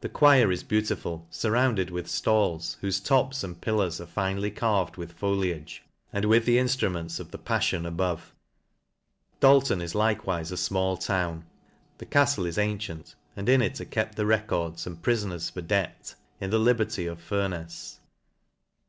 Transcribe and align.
The 0.00 0.08
choir 0.08 0.50
is 0.50 0.64
beautiful, 0.64 1.28
furrounded 1.30 1.88
with 1.90 2.08
flails, 2.08 2.76
whole 2.80 2.90
tops 2.90 3.44
and 3.44 3.60
pillars 3.60 4.00
are 4.00 4.06
finely 4.06 4.50
carved 4.50 4.96
with 4.96 5.12
foliage, 5.12 5.84
and: 6.12 6.24
with 6.24 6.44
the 6.44 6.58
instruments 6.58 7.20
of 7.20 7.30
the 7.30 7.38
paflion 7.38 7.86
above. 7.86 8.34
Dalton 9.38 9.80
is 9.80 9.92
likewife 9.92 10.50
a 10.50 10.56
fmall 10.56 10.98
town.. 10.98 11.44
The 11.98 12.06
caftle 12.06 12.48
is 12.48 12.58
antient, 12.58 13.14
and 13.36 13.48
in 13.48 13.62
it 13.62 13.80
are 13.80 13.84
kept 13.84 14.16
the 14.16 14.26
records, 14.26 14.88
and 14.88 15.00
prifon 15.00 15.32
ers 15.32 15.50
for 15.50 15.60
debt, 15.62 16.16
in 16.40 16.50
the 16.50 16.58
liberty 16.58 17.06
of 17.06 17.18
Furnefs. 17.22 18.00